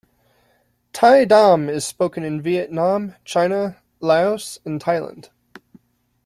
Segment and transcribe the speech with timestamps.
[0.93, 5.29] Tai Dam is spoken in Vietnam, China, Laos, and Thailand.